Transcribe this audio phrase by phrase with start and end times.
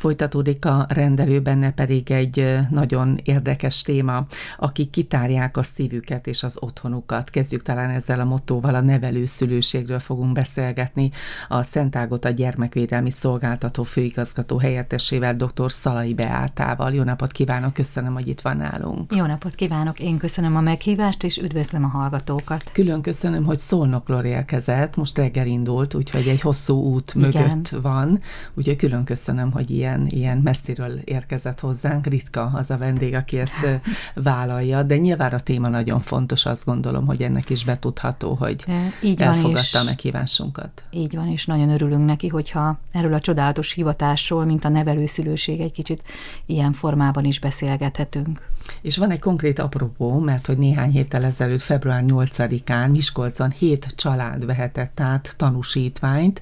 [0.00, 4.26] Folytatódik a rendelő, benne pedig egy nagyon érdekes téma,
[4.58, 7.30] akik kitárják a szívüket és az otthonukat.
[7.30, 11.10] Kezdjük talán ezzel a mottóval, a nevelőszülőségről fogunk beszélgetni
[11.48, 15.72] a Szent Ágota Gyermekvédelmi Szolgáltató főigazgató helyettesével, dr.
[15.72, 16.94] Szalai Beátával.
[16.94, 19.14] Jó napot kívánok, köszönöm, hogy itt van nálunk.
[19.14, 22.70] Jó napot kívánok, én köszönöm a meghívást, és üdvözlöm a hallgatókat.
[22.72, 27.30] Külön köszönöm, hogy Szolnokról érkezett, most reggel indult, úgyhogy egy hosszú út Igen.
[27.30, 28.20] mögött van,
[28.54, 32.06] úgyhogy külön köszönöm, hogy ilyen ilyen, ilyen messziről érkezett hozzánk.
[32.06, 33.66] Ritka az a vendég, aki ezt
[34.14, 38.64] vállalja, de nyilván a téma nagyon fontos, azt gondolom, hogy ennek is betudható, hogy
[39.02, 40.82] így elfogadta a meghívásunkat.
[40.90, 45.72] Így van, és nagyon örülünk neki, hogyha erről a csodálatos hivatásról, mint a nevelőszülőség egy
[45.72, 46.02] kicsit
[46.46, 48.48] ilyen formában is beszélgethetünk.
[48.82, 54.46] És van egy konkrét apropó, mert hogy néhány héttel ezelőtt, február 8-án Miskolcon hét család
[54.46, 56.40] vehetett át tanúsítványt,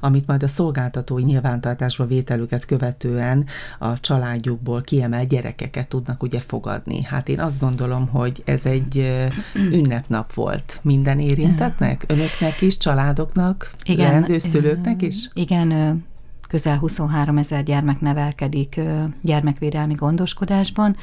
[0.00, 3.46] amit majd a szolgáltatói nyilvántartásba vételüket követően
[3.78, 7.02] a családjukból kiemelt gyerekeket tudnak ugye fogadni.
[7.02, 9.12] Hát én azt gondolom, hogy ez egy
[9.78, 10.80] ünnepnap volt.
[10.82, 15.30] Minden érintetnek, önöknek is, családoknak, igen, leendő szülőknek is?
[15.34, 16.02] Igen,
[16.48, 18.80] közel 23 ezer gyermek nevelkedik
[19.22, 20.96] gyermekvédelmi gondoskodásban,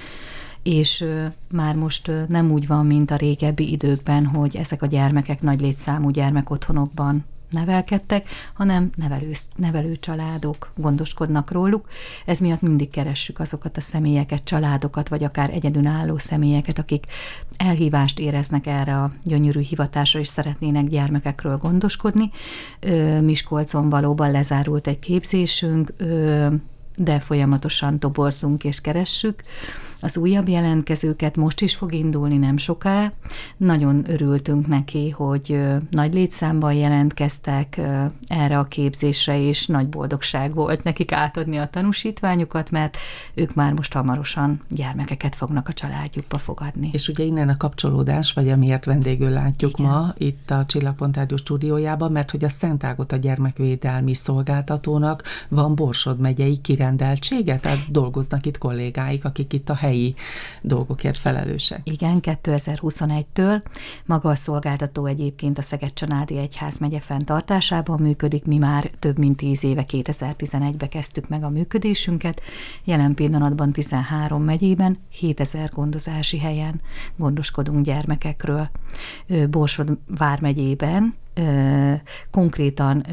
[0.64, 1.06] és
[1.52, 6.09] már most nem úgy van, mint a régebbi időkben, hogy ezek a gyermekek nagy létszámú
[6.09, 11.88] gyermekotthonokban nevelkedtek, hanem nevelő, nevelő családok gondoskodnak róluk.
[12.26, 17.06] Ez miatt mindig keressük azokat a személyeket, családokat, vagy akár egyedülálló személyeket, akik
[17.58, 22.31] elhívást éreznek erre a gyönyörű hivatásra, és szeretnének gyermekekről gondoskodni.
[23.22, 25.94] Miskolcon valóban lezárult egy képzésünk,
[26.96, 29.44] de folyamatosan toborzunk és keressük
[30.02, 33.11] az újabb jelentkezőket, most is fog indulni nem soká.
[33.57, 37.81] Nagyon örültünk neki, hogy nagy létszámban jelentkeztek
[38.27, 42.97] erre a képzésre, és nagy boldogság volt nekik átadni a tanúsítványukat, mert
[43.33, 46.89] ők már most hamarosan gyermekeket fognak a családjukba fogadni.
[46.94, 49.91] És ugye innen a kapcsolódás, vagy amiért vendégül látjuk Igen.
[49.91, 55.75] ma itt a Csillagpont Rádió stúdiójában, mert hogy a Szent Ágot a gyermekvédelmi szolgáltatónak van
[55.75, 60.16] Borsod megyei kirendeltsége, tehát dolgoznak itt kollégáik, akik itt a hely helyi
[60.62, 61.81] dolgokért felelősek.
[61.84, 63.62] Igen, 2021-től
[64.06, 68.46] maga a szolgáltató egyébként a Szeged-Csanádi Egyház megye fenntartásában működik.
[68.46, 72.41] Mi már több mint 10 éve, 2011-ben kezdtük meg a működésünket.
[72.84, 76.81] Jelen pillanatban 13 megyében, 7000 gondozási helyen
[77.18, 78.69] gondoskodunk gyermekekről.
[79.50, 81.16] Borsod vármegyében
[82.29, 83.06] konkrétan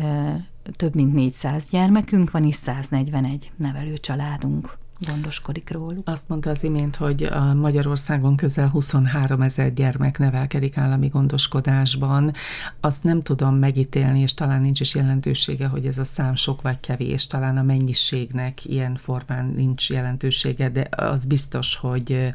[0.76, 6.08] több mint 400 gyermekünk van, és 141 nevelőcsaládunk gondoskodik róluk.
[6.08, 12.32] Azt mondta az imént, hogy Magyarországon közel 23 ezer gyermek nevelkedik állami gondoskodásban.
[12.80, 16.80] Azt nem tudom megítélni, és talán nincs is jelentősége, hogy ez a szám sok vagy
[16.80, 17.26] kevés.
[17.26, 22.32] Talán a mennyiségnek ilyen formán nincs jelentősége, de az biztos, hogy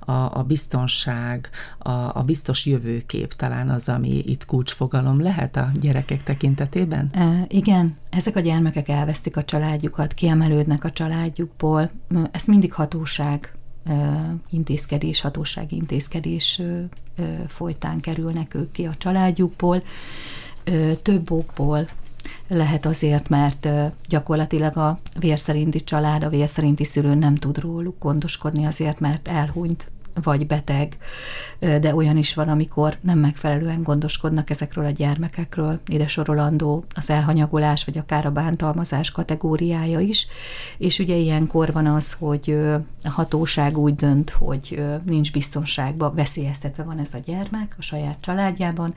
[0.00, 6.22] a, a biztonság, a, a biztos jövőkép talán az, ami itt kulcsfogalom lehet a gyerekek
[6.22, 7.08] tekintetében?
[7.12, 11.90] E, igen, ezek a gyermekek elvesztik a családjukat, kiemelődnek a családjukból,
[12.30, 13.52] ezt mindig hatóság
[14.50, 16.62] intézkedés, hatósági intézkedés
[17.46, 19.82] folytán kerülnek ők ki a családjukból,
[21.02, 21.88] több okból,
[22.48, 23.68] lehet azért, mert
[24.08, 29.90] gyakorlatilag a vérszerinti család, a vérszerinti szülő nem tud róluk gondoskodni azért, mert elhunyt
[30.22, 30.96] vagy beteg,
[31.58, 35.80] de olyan is van, amikor nem megfelelően gondoskodnak ezekről a gyermekekről.
[35.86, 40.26] Ide sorolandó az elhanyagolás, vagy akár a bántalmazás kategóriája is.
[40.78, 42.58] És ugye ilyenkor van az, hogy
[43.02, 48.94] a hatóság úgy dönt, hogy nincs biztonságban, veszélyeztetve van ez a gyermek a saját családjában,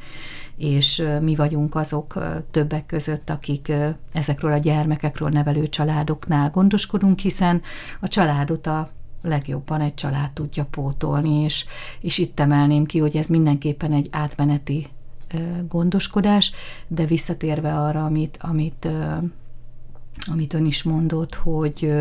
[0.58, 3.72] és mi vagyunk azok többek között, akik
[4.14, 7.62] ezekről a gyermekekről nevelő családoknál gondoskodunk, hiszen
[8.00, 8.90] a családot a
[9.22, 11.66] legjobban egy család tudja pótolni, és,
[12.00, 14.88] és itt emelném ki, hogy ez mindenképpen egy átmeneti
[15.68, 16.52] gondoskodás,
[16.88, 18.88] de visszatérve arra, amit, amit
[20.26, 21.94] amit ön is mondott, hogy,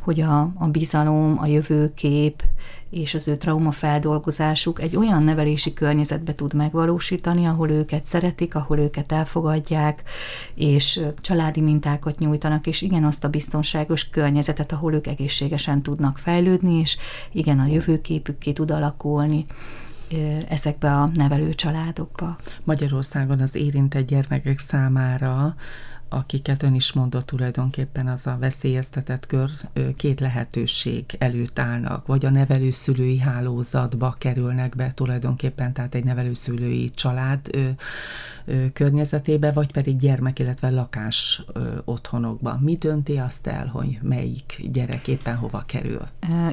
[0.00, 2.42] hogy a, a bizalom, a jövőkép
[2.90, 9.12] és az ő traumafeldolgozásuk egy olyan nevelési környezetbe tud megvalósítani, ahol őket szeretik, ahol őket
[9.12, 10.02] elfogadják,
[10.54, 16.78] és családi mintákat nyújtanak, és igen, azt a biztonságos környezetet, ahol ők egészségesen tudnak fejlődni,
[16.78, 16.96] és
[17.32, 19.46] igen, a jövőképük ki tud alakulni
[20.48, 22.36] ezekbe a nevelő családokba.
[22.64, 25.54] Magyarországon az érintett gyermekek számára
[26.12, 29.50] akiket ön is mondott tulajdonképpen az a veszélyeztetett kör,
[29.96, 37.40] két lehetőség előtt állnak, vagy a nevelőszülői hálózatba kerülnek be tulajdonképpen, tehát egy nevelőszülői család
[37.52, 37.68] ö,
[38.44, 42.58] ö, környezetébe, vagy pedig gyermek, illetve lakás ö, otthonokba.
[42.60, 46.02] Mi dönti azt el, hogy melyik gyerek éppen hova kerül?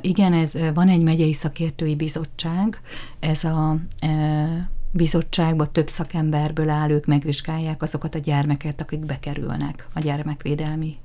[0.02, 2.82] Igen, ez van egy megyei szakértői bizottság,
[3.20, 3.78] ez a
[4.92, 10.98] bizottságba több szakemberből áll, ők megvizsgálják azokat a gyermeket, akik bekerülnek a gyermekvédelmi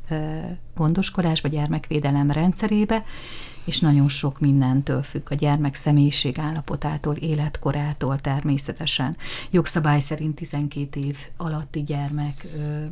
[0.75, 3.04] gondoskodásba, gyermekvédelem rendszerébe,
[3.64, 9.16] és nagyon sok mindentől függ a gyermek személyiség állapotától, életkorától természetesen.
[9.50, 12.46] Jogszabály szerint 12 év alatti gyermek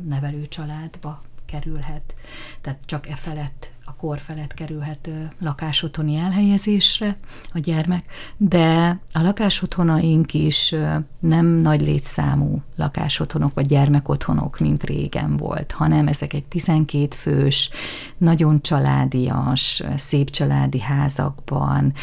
[0.07, 2.15] nevelő családba kerülhet,
[2.61, 5.09] tehát csak e felett a kor felett kerülhet
[5.39, 7.17] lakásotthoni elhelyezésre
[7.53, 8.05] a gyermek,
[8.37, 10.75] de a lakásotthonaink is
[11.19, 17.69] nem nagy létszámú lakásotthonok vagy gyermekotthonok, mint régen volt, hanem ezek egy 12 fős,
[18.17, 21.93] nagyon családias, szép családi házakban,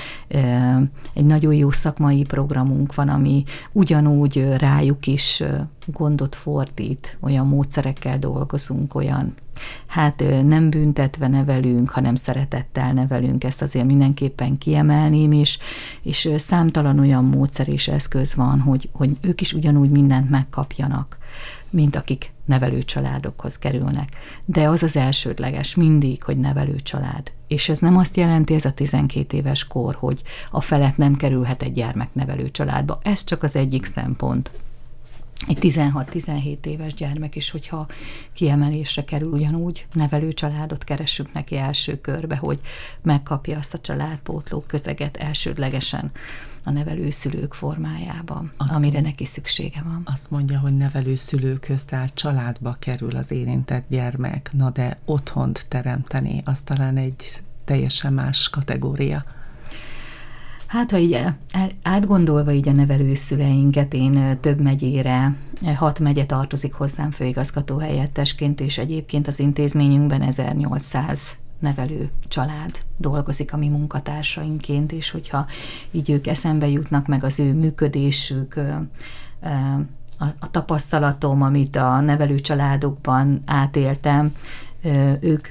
[1.14, 3.42] egy nagyon jó szakmai programunk van, ami
[3.72, 5.42] ugyanúgy rájuk is
[5.92, 9.34] gondot fordít, olyan módszerekkel dolgozunk, olyan
[9.87, 15.58] hát nem büntetve nevelünk, hanem szeretettel nevelünk, ezt azért mindenképpen kiemelném, és,
[16.02, 21.19] és számtalan olyan módszer és eszköz van, hogy, hogy ők is ugyanúgy mindent megkapjanak,
[21.70, 24.08] mint akik nevelő családokhoz kerülnek.
[24.44, 27.32] De az az elsődleges mindig, hogy nevelő család.
[27.48, 31.62] És ez nem azt jelenti, ez a 12 éves kor, hogy a felett nem kerülhet
[31.62, 32.98] egy gyermek nevelő családba.
[33.02, 34.50] Ez csak az egyik szempont
[35.46, 37.87] egy 16-17 éves gyermek is, hogyha
[38.32, 42.60] kiemelésre kerül, ugyanúgy nevelő családot keresünk neki első körbe, hogy
[43.02, 46.10] megkapja azt a családpótló közeget elsődlegesen
[46.64, 50.02] a nevelőszülők formájában, azt amire neki szüksége van.
[50.04, 56.60] Azt mondja, hogy nevelőszülőköz, tehát családba kerül az érintett gyermek, na de otthont teremteni, az
[56.60, 59.25] talán egy teljesen más kategória.
[60.70, 61.37] Hát, ha így e,
[61.82, 65.34] átgondolva így a nevelőszüleinket, én több megyére,
[65.75, 71.20] hat megye tartozik hozzám főigazgató helyettesként, és egyébként az intézményünkben 1800
[71.58, 75.46] nevelő család dolgozik a mi munkatársainként, és hogyha
[75.90, 78.61] így ők eszembe jutnak meg az ő működésük,
[80.38, 84.34] a tapasztalatom, amit a nevelő családokban átéltem,
[85.20, 85.49] ők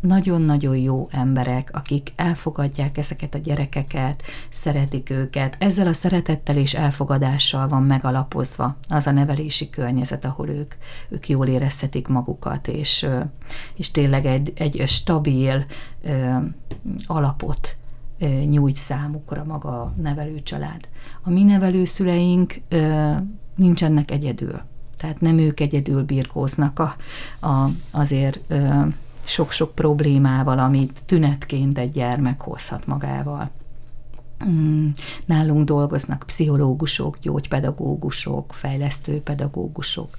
[0.00, 5.56] nagyon-nagyon jó emberek, akik elfogadják ezeket a gyerekeket, szeretik őket.
[5.58, 10.74] Ezzel a szeretettel és elfogadással van megalapozva az a nevelési környezet, ahol ők,
[11.08, 13.06] ők jól érezhetik magukat, és,
[13.74, 15.64] és tényleg egy, egy stabil
[17.06, 17.76] alapot
[18.48, 20.88] nyújt számukra maga a nevelőcsalád.
[21.22, 22.54] A mi nevelőszüleink
[23.54, 24.60] nincsenek egyedül.
[24.96, 26.94] Tehát nem ők egyedül birkóznak a,
[27.46, 28.40] a, azért
[29.26, 33.50] sok-sok problémával, amit tünetként egy gyermek hozhat magával.
[34.44, 34.88] Mm,
[35.24, 40.16] nálunk dolgoznak pszichológusok, gyógypedagógusok, fejlesztőpedagógusok,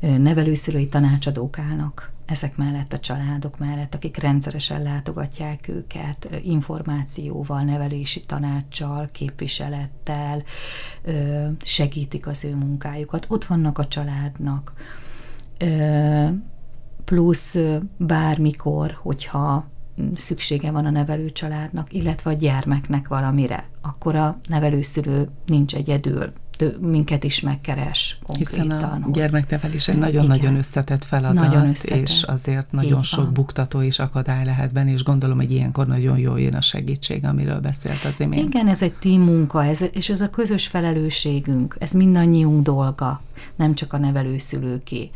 [0.00, 9.08] nevelőszülői tanácsadók állnak ezek mellett a családok mellett, akik rendszeresen látogatják őket információval, nevelési tanácssal,
[9.12, 10.42] képviselettel,
[11.62, 13.26] segítik az ő munkájukat.
[13.28, 14.72] Ott vannak a családnak
[17.12, 17.56] plusz
[17.96, 19.70] bármikor, hogyha
[20.14, 26.32] szüksége van a nevelőcsaládnak, illetve a gyermeknek valamire, akkor a nevelőszülő nincs egyedül,
[26.80, 28.62] minket is megkeres konkrétan.
[28.62, 29.12] Hiszen a hogy...
[29.12, 31.98] gyermeknevelés egy nagyon-nagyon összetett feladat, nagyon összetett.
[31.98, 33.32] és azért nagyon Így sok van.
[33.32, 37.60] buktató és akadály lehet benne, és gondolom, hogy ilyenkor nagyon jól jön a segítség, amiről
[37.60, 38.54] beszélt az imént.
[38.54, 43.20] Igen, ez egy team munka, ez, és ez a közös felelősségünk, ez mindannyiunk dolga,
[43.56, 45.10] nem csak a nevelőszülőké.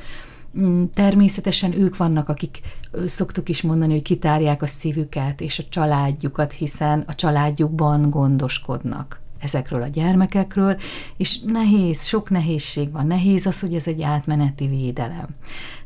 [0.58, 2.60] Mm, természetesen ők vannak, akik
[3.06, 9.82] szoktuk is mondani, hogy kitárják a szívüket és a családjukat, hiszen a családjukban gondoskodnak ezekről
[9.82, 10.80] a gyermekekről,
[11.16, 13.06] és nehéz, sok nehézség van.
[13.06, 15.28] Nehéz az, hogy ez egy átmeneti védelem.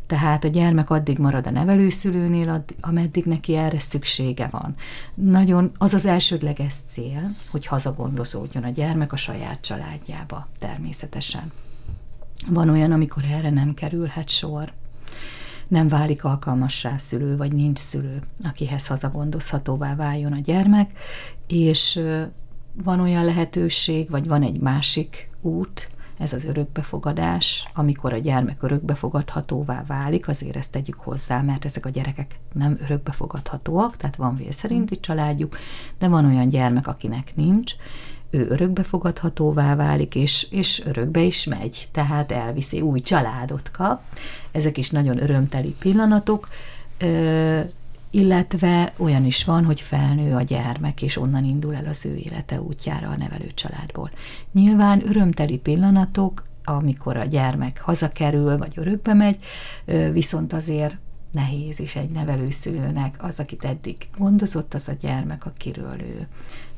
[0.06, 4.74] Tehát a gyermek addig marad a nevelőszülőnél, ameddig neki erre szüksége van.
[5.14, 11.52] Nagyon az az elsődleges cél, hogy hazagondozódjon a gyermek a saját családjába természetesen.
[12.48, 14.72] Van olyan, amikor erre nem kerülhet sor,
[15.68, 20.90] nem válik alkalmassá szülő, vagy nincs szülő, akihez hazagondozhatóvá váljon a gyermek,
[21.46, 22.00] és
[22.84, 29.82] van olyan lehetőség, vagy van egy másik út, ez az örökbefogadás, amikor a gyermek örökbefogadhatóvá
[29.86, 35.00] válik, azért ezt tegyük hozzá, mert ezek a gyerekek nem örökbefogadhatóak, tehát van vér szerinti
[35.00, 35.56] családjuk,
[35.98, 37.72] de van olyan gyermek, akinek nincs,
[38.30, 44.00] ő örökbefogadhatóvá válik, és, és örökbe is megy, tehát elviszi, új családot kap.
[44.52, 46.48] Ezek is nagyon örömteli pillanatok,
[48.10, 52.60] illetve olyan is van, hogy felnő a gyermek, és onnan indul el az ő élete
[52.60, 54.10] útjára a nevelő családból.
[54.52, 59.36] Nyilván örömteli pillanatok, amikor a gyermek hazakerül, vagy örökbe megy,
[60.12, 60.96] viszont azért
[61.32, 66.28] nehéz is egy nevelőszülőnek, az, akit eddig gondozott, az a gyermek, akiről ő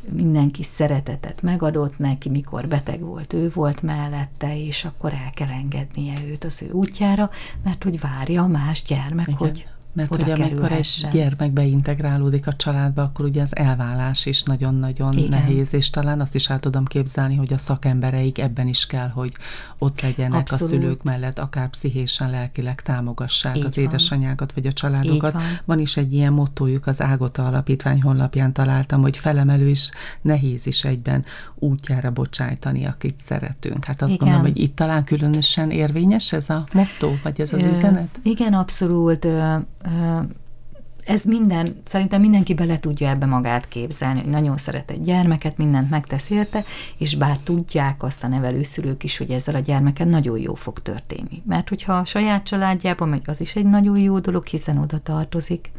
[0.09, 6.15] mindenki szeretetet megadott neki, mikor beteg volt, ő volt mellette, és akkor el kell engednie
[6.27, 7.31] őt az ő útjára,
[7.65, 9.39] mert hogy várja a más gyermek, Igen.
[9.39, 15.13] hogy mert hogy amikor egy gyermek beintegrálódik a családba, akkor ugye az elvállás is nagyon-nagyon
[15.13, 15.29] Igen.
[15.29, 19.33] nehéz, és talán azt is el tudom képzelni, hogy a szakembereik ebben is kell, hogy
[19.79, 20.63] ott legyenek Abszolút.
[20.63, 23.85] a szülők mellett, akár pszichésen, lelkileg támogassák Így az van.
[23.85, 25.33] édesanyákat, vagy a családokat.
[25.33, 25.43] Van.
[25.65, 29.91] van is egy ilyen mottójuk, az Ágota Alapítvány honlapján találtam, hogy felemelő is
[30.23, 33.85] nehéz is egyben útjára bocsájtani, akit szeretünk.
[33.85, 34.29] Hát azt Igen.
[34.29, 38.21] gondolom, hogy itt talán különösen érvényes ez a motto, vagy ez az üzenet?
[38.23, 39.27] Igen, abszolút
[41.05, 45.91] ez minden, szerintem mindenki bele tudja ebbe magát képzelni, hogy nagyon szeret egy gyermeket, mindent
[45.91, 46.65] megtesz érte,
[46.99, 51.43] és bár tudják azt a nevelőszülők is, hogy ezzel a gyermeken nagyon jó fog történni.
[51.47, 55.71] Mert hogyha a saját családjában megy, az is egy nagyon jó dolog, hiszen oda tartozik.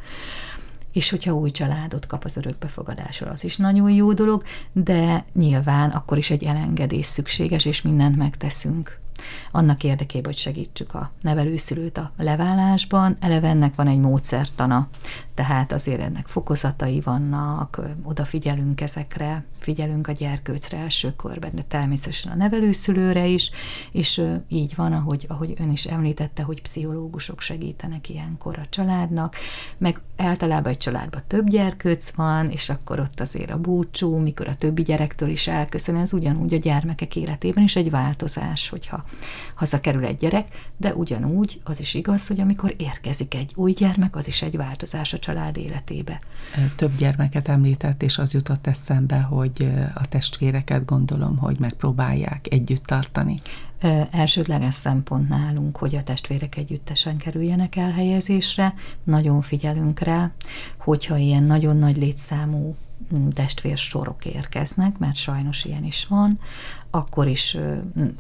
[0.92, 6.18] És hogyha új családot kap az örökbefogadásról, az is nagyon jó dolog, de nyilván akkor
[6.18, 9.02] is egy elengedés szükséges, és mindent megteszünk
[9.52, 13.18] annak érdekében, hogy segítsük a nevelőszülőt a leválásban.
[13.20, 14.88] Eleve ennek van egy módszertana,
[15.34, 22.36] tehát azért ennek fokozatai vannak, odafigyelünk ezekre, figyelünk a gyerkőcre első körben, de természetesen a
[22.36, 23.52] nevelőszülőre is,
[23.92, 29.36] és így van, ahogy, ahogy ön is említette, hogy pszichológusok segítenek ilyenkor a családnak,
[29.78, 34.56] meg általában egy családban több gyerkőc van, és akkor ott azért a búcsú, mikor a
[34.56, 39.03] többi gyerektől is elköszön, ez ugyanúgy a gyermekek életében is egy változás, hogyha
[39.56, 44.28] hazakerül egy gyerek, de ugyanúgy az is igaz, hogy amikor érkezik egy új gyermek, az
[44.28, 46.22] is egy változás a család életébe.
[46.76, 53.40] Több gyermeket említett, és az jutott eszembe, hogy a testvéreket gondolom, hogy megpróbálják együtt tartani.
[54.12, 60.32] Elsődleges szempont nálunk, hogy a testvérek együttesen kerüljenek elhelyezésre, nagyon figyelünk rá,
[60.78, 62.76] hogyha ilyen nagyon nagy létszámú
[63.16, 66.40] mm, testvér sorok érkeznek, mert sajnos ilyen is van,
[66.90, 67.58] akkor is,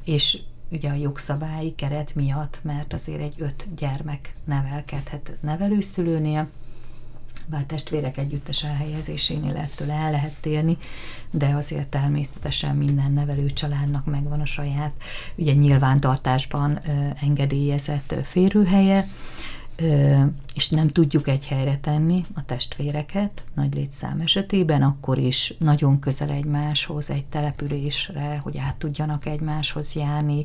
[0.04, 0.42] és
[0.74, 6.50] ugye a jogszabályi keret miatt, mert azért egy öt gyermek nevelkedhet nevelőszülőnél,
[7.48, 10.78] bár testvérek együttes elhelyezésénél ettől el lehet térni,
[11.32, 14.94] de azért természetesen minden nevelő családnak megvan a saját,
[15.36, 16.80] ugye nyilvántartásban
[17.22, 19.06] engedélyezett férőhelye,
[20.54, 26.30] és nem tudjuk egy helyre tenni a testvéreket nagy létszám esetében, akkor is nagyon közel
[26.30, 30.44] egymáshoz, egy településre, hogy át tudjanak egymáshoz járni.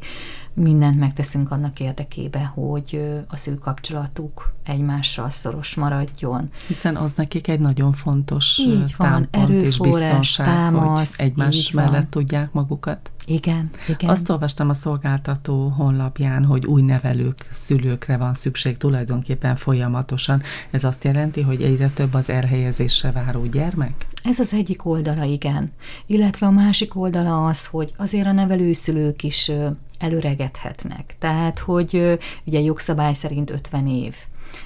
[0.54, 6.50] Mindent megteszünk annak érdekében, hogy az ő kapcsolatuk egymással szoros maradjon.
[6.66, 11.92] Hiszen az nekik egy nagyon fontos így van, támpont és biztonság, támasz, hogy egymás mellett
[11.92, 12.10] van.
[12.10, 13.10] tudják magukat.
[13.28, 14.10] Igen, igen.
[14.10, 20.42] Azt olvastam a szolgáltató honlapján, hogy új nevelők, szülőkre van szükség tulajdonképpen folyamatosan.
[20.70, 24.06] Ez azt jelenti, hogy egyre több az elhelyezésre váró gyermek?
[24.22, 25.72] Ez az egyik oldala, igen.
[26.06, 29.50] Illetve a másik oldala az, hogy azért a nevelőszülők is
[29.98, 31.16] előregedhetnek.
[31.18, 34.14] Tehát, hogy ugye jogszabály szerint 50 év,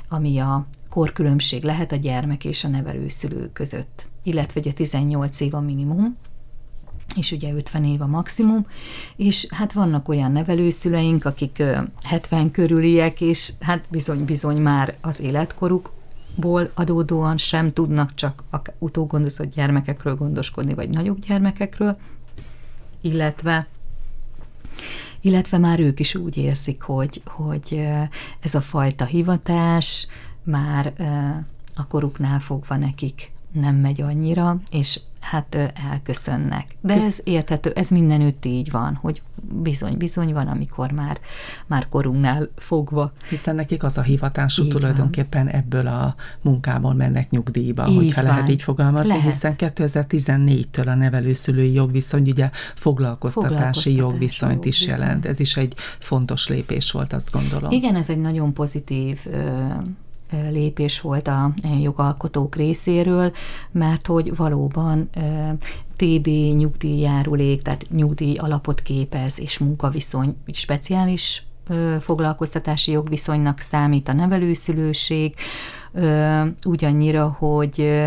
[0.08, 5.60] ami a korkülönbség lehet a gyermek és a nevelőszülő között, illetve ugye 18 év a
[5.60, 6.16] minimum,
[7.16, 8.66] és ugye 50 év a maximum,
[9.16, 11.62] és hát vannak olyan nevelőszüleink, akik
[12.02, 20.14] 70 körüliek, és hát bizony-bizony már az életkorukból adódóan sem tudnak csak a utógondozott gyermekekről
[20.14, 21.96] gondoskodni, vagy nagyobb gyermekekről,
[23.00, 23.66] illetve
[25.24, 27.88] illetve már ők is úgy érzik, hogy, hogy
[28.40, 30.06] ez a fajta hivatás
[30.42, 30.92] már
[31.74, 35.00] a koruknál fogva nekik nem megy annyira, és
[35.32, 36.66] hát elköszönnek.
[36.80, 39.22] De ez érthető, ez mindenütt így van, hogy
[39.62, 41.18] bizony, bizony van, amikor már,
[41.66, 43.12] már korunknál fogva.
[43.28, 45.54] Hiszen nekik az a hivatásuk így tulajdonképpen van.
[45.54, 48.30] ebből a munkából mennek nyugdíjba, így hogyha van.
[48.30, 49.24] lehet így fogalmazni, lehet.
[49.24, 55.26] hiszen 2014-től a nevelőszülői jogviszony ugye foglalkoztatási jogviszonyt is jelent.
[55.26, 57.70] Ez is egy fontos lépés volt, azt gondolom.
[57.70, 59.26] Igen, ez egy nagyon pozitív
[60.50, 63.32] lépés volt a jogalkotók részéről,
[63.70, 65.10] mert hogy valóban
[65.96, 71.42] TB nyugdíjjárulék, tehát nyugdíj alapot képez, és munkaviszony speciális
[72.00, 75.34] foglalkoztatási jogviszonynak számít a nevelőszülőség,
[76.64, 78.00] ugyannyira, hogy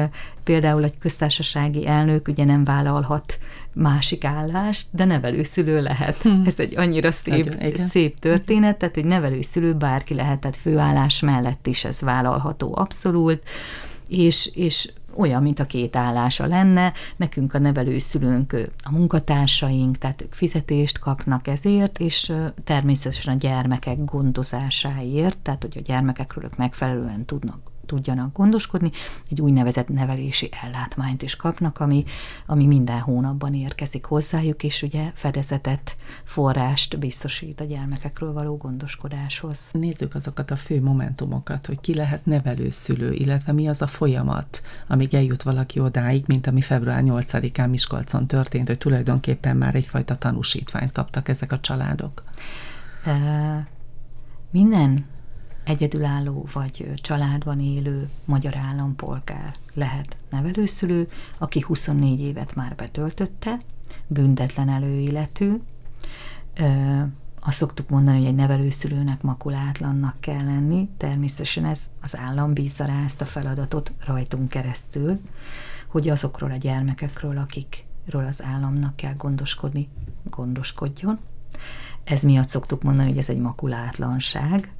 [0.44, 3.38] például egy köztársasági elnök ugye nem vállalhat
[3.74, 6.22] másik állást, de nevelőszülő lehet.
[6.22, 6.44] Hmm.
[6.46, 11.84] Ez egy annyira szép, Nagyon, szép történet, tehát egy nevelőszülő bárki lehetett főállás mellett is
[11.84, 13.42] ez vállalható abszolút,
[14.08, 20.34] és, és olyan, mint a két állása lenne, nekünk a nevelőszülőnk a munkatársaink, tehát ők
[20.34, 27.74] fizetést kapnak ezért, és természetesen a gyermekek gondozásáért, tehát hogy a gyermekekről ők megfelelően tudnak
[27.86, 28.92] tudjanak gondoskodni,
[29.30, 32.04] egy úgynevezett nevelési ellátmányt is kapnak, ami,
[32.46, 39.60] ami minden hónapban érkezik hozzájuk, és ugye fedezetet, forrást biztosít a gyermekekről való gondoskodáshoz.
[39.72, 45.13] Nézzük azokat a fő momentumokat, hogy ki lehet nevelőszülő, illetve mi az a folyamat, amíg
[45.13, 51.27] eljut valaki odáig, mint ami február 8-án Miskolcon történt, hogy tulajdonképpen már egyfajta tanúsítványt kaptak
[51.27, 52.24] ezek a családok.
[54.51, 55.06] Minden
[55.66, 61.08] egyedülálló vagy családban élő magyar állampolgár lehet nevelőszülő,
[61.40, 63.60] aki 24 évet már betöltötte,
[64.08, 65.62] büntetlen előéletű.
[67.40, 73.04] Azt szoktuk mondani, hogy egy nevelőszülőnek makulátlannak kell lenni, természetesen ez az állam bízza rá
[73.04, 75.20] ezt a feladatot rajtunk keresztül,
[75.88, 79.90] hogy azokról a gyermekekről, akikről az államnak kell gondoskodni,
[80.24, 81.20] gondoskodjon.
[82.04, 84.72] Ez miatt szoktuk mondani, hogy ez egy makulátlanság,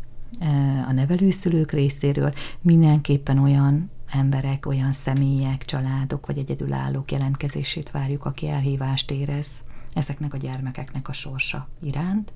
[0.88, 9.12] a nevelőszülők részéről mindenképpen olyan emberek, olyan személyek, családok vagy egyedülállók jelentkezését várjuk, aki elhívást
[9.12, 9.48] érez
[9.94, 12.34] ezeknek a gyermekeknek a sorsa iránt.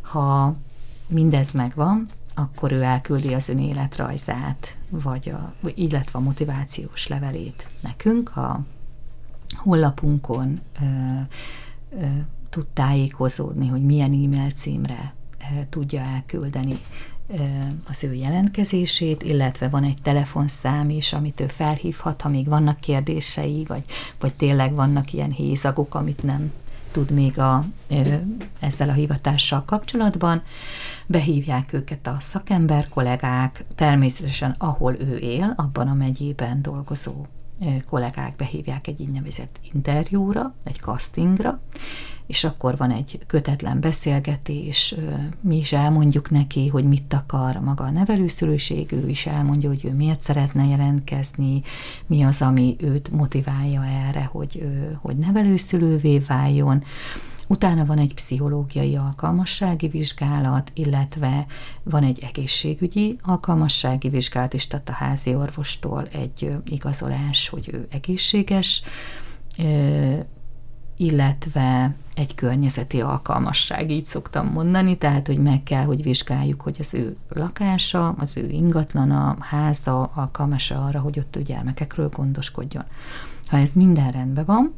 [0.00, 0.56] Ha
[1.06, 8.36] mindez megvan, akkor ő elküldi az ön életrajzát, vagy a, illetve a motivációs levelét nekünk.
[8.36, 8.60] A
[9.56, 10.84] honlapunkon ö,
[12.00, 12.06] ö,
[12.50, 15.14] tud tájékozódni, hogy milyen e-mail címre
[15.70, 16.78] tudja elküldeni
[17.88, 23.64] az ő jelentkezését, illetve van egy telefonszám is, amit ő felhívhat, ha még vannak kérdései,
[23.68, 23.82] vagy,
[24.20, 26.52] vagy tényleg vannak ilyen hézagok, amit nem
[26.92, 27.64] tud még a,
[28.60, 30.42] ezzel a hivatással kapcsolatban.
[31.06, 37.26] Behívják őket a szakember kollégák, természetesen ahol ő él, abban a megyében dolgozó
[37.88, 41.60] kollégák behívják egy így nevezett interjúra, egy castingra,
[42.26, 44.94] és akkor van egy kötetlen beszélgetés,
[45.40, 49.92] mi is elmondjuk neki, hogy mit akar maga a nevelőszülőség, ő is elmondja, hogy ő
[49.92, 51.62] miért szeretne jelentkezni,
[52.06, 54.66] mi az, ami őt motiválja erre, hogy,
[55.00, 56.84] hogy nevelőszülővé váljon.
[57.50, 61.46] Utána van egy pszichológiai alkalmassági vizsgálat, illetve
[61.82, 68.82] van egy egészségügyi alkalmassági vizsgálat is, tehát a házi orvostól egy igazolás, hogy ő egészséges,
[70.96, 76.94] illetve egy környezeti alkalmasság, így szoktam mondani, tehát, hogy meg kell, hogy vizsgáljuk, hogy az
[76.94, 82.84] ő lakása, az ő ingatlana, háza alkalmas arra, hogy ott ő gyermekekről gondoskodjon.
[83.46, 84.74] Ha ez minden rendben van,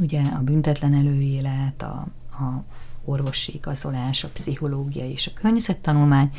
[0.00, 2.64] ugye a büntetlen előélet, a, a
[3.04, 6.32] orvosi igazolás, a pszichológia és a környezettanulmány,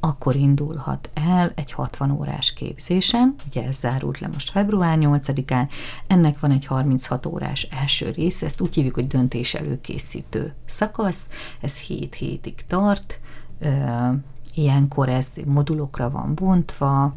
[0.00, 5.68] akkor indulhat el egy 60 órás képzésen, ugye ez zárult le most február 8-án,
[6.06, 11.26] ennek van egy 36 órás első része, ezt úgy hívjuk, hogy döntés előkészítő szakasz,
[11.60, 13.20] ez 7 hétig tart,
[14.54, 17.14] ilyenkor ez modulokra van bontva,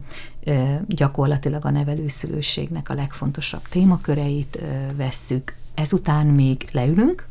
[0.87, 4.59] gyakorlatilag a nevelőszülőségnek a legfontosabb témaköreit
[4.95, 7.27] vesszük, ezután még leülünk,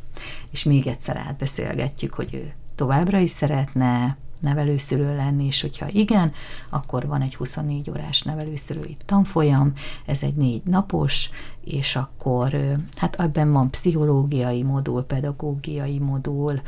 [0.49, 6.31] és még egyszer átbeszélgetjük, hogy ő továbbra is szeretne nevelőszülő lenni, és hogyha igen,
[6.69, 9.73] akkor van egy 24 órás nevelőszülői tanfolyam,
[10.05, 11.29] ez egy négy napos,
[11.63, 16.61] és akkor hát ebben van pszichológiai modul, pedagógiai modul,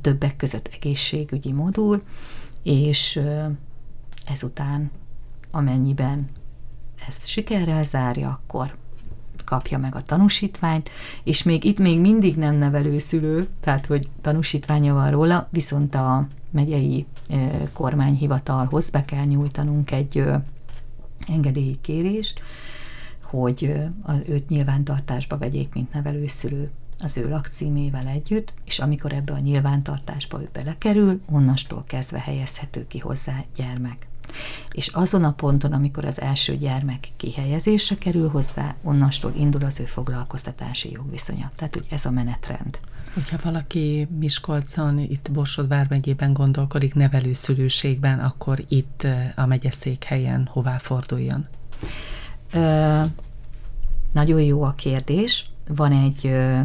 [0.00, 2.02] többek között egészségügyi modul,
[2.62, 3.20] és
[4.26, 4.90] ezután
[5.50, 6.28] amennyiben
[7.08, 8.76] ezt sikerrel zárja, akkor
[9.52, 10.90] kapja meg a tanúsítványt,
[11.24, 17.06] és még itt még mindig nem nevelőszülő, tehát hogy tanúsítványa van róla, viszont a megyei
[17.72, 20.24] kormányhivatalhoz be kell nyújtanunk egy
[21.28, 22.40] engedélyi kérést,
[23.22, 23.72] hogy
[24.26, 30.48] őt nyilvántartásba vegyék, mint nevelőszülő az ő lakcímével együtt, és amikor ebbe a nyilvántartásba ő
[30.52, 34.06] belekerül, onnastól kezdve helyezhető ki hozzá gyermek.
[34.72, 39.84] És azon a ponton, amikor az első gyermek kihelyezésre kerül hozzá, onnastól indul az ő
[39.84, 41.50] foglalkoztatási jogviszonya.
[41.56, 42.78] Tehát, hogy ez a menetrend.
[43.14, 51.46] Hogyha valaki Miskolcon, itt Borsod vármegyében gondolkodik nevelőszülőségben, akkor itt a megyeszékhelyen hová forduljon?
[52.52, 53.02] Ö,
[54.12, 55.44] nagyon jó a kérdés.
[55.68, 56.60] Van egy, ö,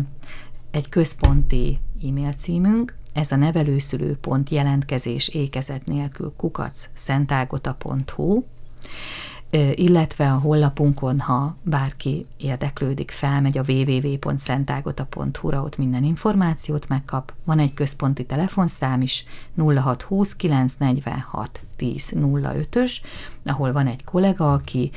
[0.71, 8.43] egy központi e-mail címünk, ez a nevelőszülő.pont jelentkezés ékezet nélkül kukac szentágota.hu,
[9.73, 17.33] illetve a honlapunkon, ha bárki érdeklődik, felmegy a www.szentágota.hu-ra, ott minden információt megkap.
[17.43, 19.25] Van egy központi telefonszám is,
[19.55, 22.91] 0620 946 1005-ös,
[23.45, 24.91] ahol van egy kollega, aki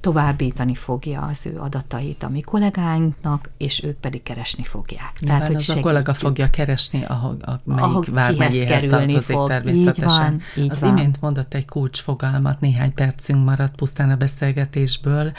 [0.00, 5.12] továbbítani fogja az ő adatait a mi kollégáinknak, és ők pedig keresni fogják.
[5.20, 5.86] Nyilván Tehát, hogy az segítjük.
[5.86, 9.48] a kollega fogja keresni, ahol, melyik vármegyéhez tartozik fog.
[9.48, 10.32] természetesen.
[10.32, 10.96] Így van, így az van.
[10.96, 15.32] imént mondott egy kulcsfogalmat, néhány percünk maradt pusztán a beszélgetésből,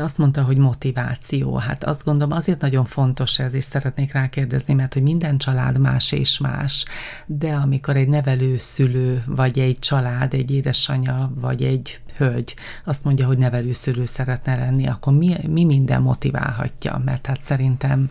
[0.00, 1.56] azt mondta, hogy motiváció.
[1.56, 6.12] Hát azt gondolom azért nagyon fontos ez, és szeretnék rákérdezni, mert hogy minden család más
[6.12, 6.84] és más,
[7.26, 12.54] de amikor egy nevelő szülő, vagy egy család, egy édesanyja, vagy egy hölgy
[12.84, 17.02] azt mondja, hogy nevelőszülő szeretne lenni, akkor mi, mi minden motiválhatja?
[17.04, 18.10] Mert hát szerintem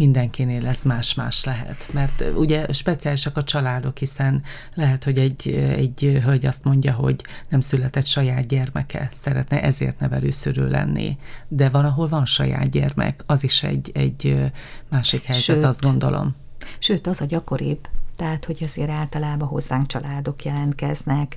[0.00, 1.86] mindenkinél ez más-más lehet.
[1.92, 4.42] Mert ugye speciálisak a családok, hiszen
[4.74, 10.68] lehet, hogy egy, egy hölgy azt mondja, hogy nem született saját gyermeke, szeretne ezért nevelőszörő
[10.68, 11.18] lenni.
[11.48, 14.50] De van, ahol van saját gyermek, az is egy, egy
[14.88, 16.34] másik helyzet, sőt, azt gondolom.
[16.78, 21.36] Sőt, az a gyakoribb, tehát hogy azért általában hozzánk családok jelentkeznek.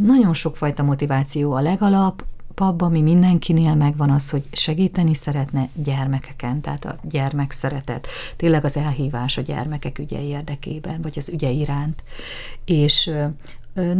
[0.00, 2.24] Nagyon sokfajta motiváció a legalap,
[2.60, 8.76] alapabban, ami mindenkinél megvan az, hogy segíteni szeretne gyermekeken, tehát a gyermek szeretet, tényleg az
[8.76, 12.02] elhívás a gyermekek ügye érdekében, vagy az ügye iránt.
[12.64, 13.10] És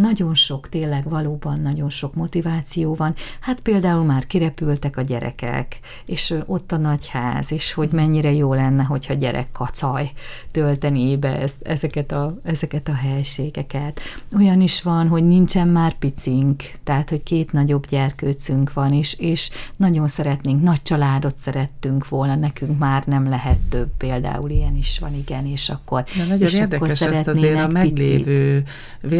[0.01, 3.14] nagyon sok, tényleg valóban nagyon sok motiváció van.
[3.41, 8.83] Hát például már kirepültek a gyerekek, és ott a nagyház, és hogy mennyire jó lenne,
[8.83, 10.11] hogyha gyerek kacaj
[10.51, 14.01] tölteni be ezeket a, ezeket a helységeket.
[14.37, 19.51] Olyan is van, hogy nincsen már picink, tehát, hogy két nagyobb gyerkőcünk van, és, és
[19.77, 25.14] nagyon szeretnénk, nagy családot szerettünk volna, nekünk már nem lehet több, például ilyen is van,
[25.14, 28.64] igen, és akkor Na, nagyon és érdekes akkor ezt azért a meglévő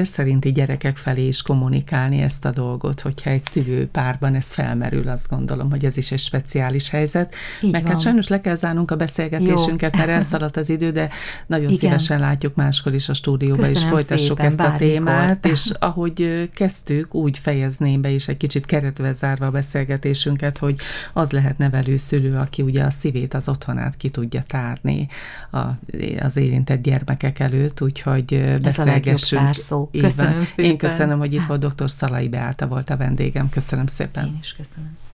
[0.03, 5.28] szerinti gyerekek felé is kommunikálni ezt a dolgot, hogyha egy szülő párban ez felmerül, azt
[5.28, 7.34] gondolom, hogy ez is egy speciális helyzet.
[7.62, 7.92] Így Meg hát van.
[7.92, 9.98] hát sajnos le kell zárnunk a beszélgetésünket, Jó.
[9.98, 11.08] mert elszaladt az idő, de
[11.46, 11.78] nagyon Igen.
[11.78, 16.50] szívesen látjuk máskor is a stúdióba, Köszönöm és folytassuk szépen, ezt a témát, és ahogy
[16.54, 20.76] kezdtük, úgy fejezném be is egy kicsit keretve zárva a beszélgetésünket, hogy
[21.12, 25.08] az lehet nevelő szülő, aki ugye a szívét, az otthonát ki tudja tárni
[25.50, 25.58] a,
[26.20, 29.50] az érintett gyermekek előtt, úgyhogy beszélgessünk.
[29.92, 30.64] Ez a Köszönöm szépen.
[30.64, 31.90] Én köszönöm, hogy itt volt dr.
[31.90, 33.48] Szalai Beáta volt a vendégem.
[33.48, 34.27] Köszönöm szépen.
[34.27, 34.98] Én is köszönöm.